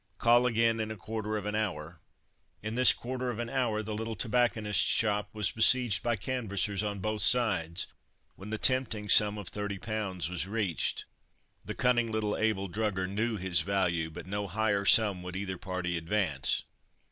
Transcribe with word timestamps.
"Call 0.17 0.47
again 0.47 0.79
in 0.79 0.89
a 0.89 0.95
quarter 0.97 1.37
of 1.37 1.45
an 1.45 1.53
hour." 1.53 1.99
In 2.63 2.73
this 2.73 2.91
quarter 2.91 3.29
of 3.29 3.37
an 3.37 3.51
hour 3.51 3.83
the 3.83 3.93
little 3.93 4.15
tobacconist's 4.15 4.81
shop 4.83 5.29
was 5.31 5.51
besieged 5.51 6.01
by 6.01 6.15
canvassers 6.15 6.81
on 6.81 6.97
both 7.01 7.21
sides, 7.21 7.85
when 8.35 8.49
the 8.49 8.57
tempting 8.57 9.09
sum 9.09 9.37
of 9.37 9.49
30 9.49 9.77
pounds 9.77 10.27
was 10.27 10.47
reached. 10.47 11.05
The 11.63 11.75
cunning 11.75 12.11
little 12.11 12.35
Abel 12.35 12.67
Drugger 12.67 13.05
knew 13.05 13.37
his 13.37 13.61
value, 13.61 14.09
but 14.09 14.25
no 14.25 14.47
higher 14.47 14.85
sum 14.85 15.21
would 15.21 15.35
either 15.35 15.59
party 15.59 15.95
advance. 15.99 16.63